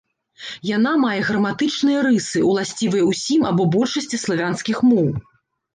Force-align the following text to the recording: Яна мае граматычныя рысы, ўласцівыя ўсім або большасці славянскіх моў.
Яна 0.69 0.93
мае 1.03 1.19
граматычныя 1.27 1.99
рысы, 2.07 2.43
ўласцівыя 2.49 3.03
ўсім 3.11 3.41
або 3.53 3.71
большасці 3.79 4.17
славянскіх 4.25 4.77
моў. 4.93 5.07